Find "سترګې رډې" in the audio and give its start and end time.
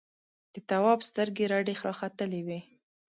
1.09-1.73